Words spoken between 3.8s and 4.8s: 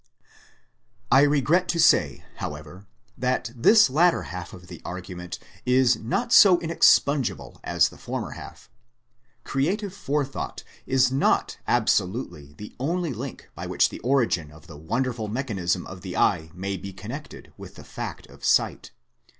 latter half of